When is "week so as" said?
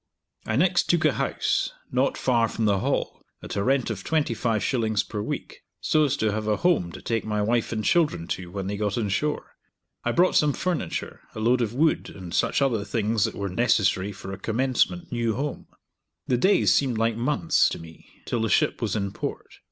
5.21-6.17